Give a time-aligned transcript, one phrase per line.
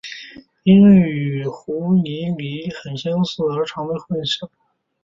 [0.63, 4.49] 因为与湖拟鲤很相似而常被混淆。